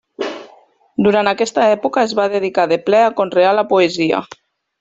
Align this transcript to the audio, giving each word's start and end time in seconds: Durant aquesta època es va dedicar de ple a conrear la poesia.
Durant 1.07 1.29
aquesta 1.31 1.67
època 1.75 2.05
es 2.09 2.17
va 2.21 2.27
dedicar 2.39 2.65
de 2.75 2.81
ple 2.91 3.05
a 3.11 3.15
conrear 3.23 3.55
la 3.59 3.69
poesia. 3.75 4.27